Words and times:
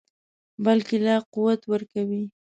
بلکې 0.65 0.97
لا 1.05 1.15
قوت 1.33 1.61
ورکوي. 1.71 2.23